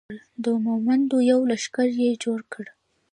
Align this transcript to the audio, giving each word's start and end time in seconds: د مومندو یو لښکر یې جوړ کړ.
د 0.43 0.45
مومندو 0.65 1.17
یو 1.31 1.39
لښکر 1.49 1.89
یې 2.03 2.11
جوړ 2.23 2.39
کړ. 2.53 2.65